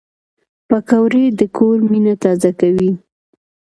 پکورې 0.67 1.25
د 1.39 1.41
کور 1.57 1.77
مینه 1.91 2.13
تازه 2.23 2.51
کوي 2.59 2.91